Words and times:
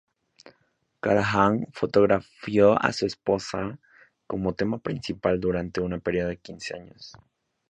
Callahan 0.99 1.67
fotografió 1.73 2.73
a 2.81 2.91
su 2.91 3.05
esposa, 3.05 3.77
como 4.25 4.55
tema 4.55 4.79
principal, 4.79 5.39
durante 5.39 5.79
un 5.79 6.01
período 6.01 6.29
de 6.29 6.37
quince 6.39 6.73
años. 6.75 7.13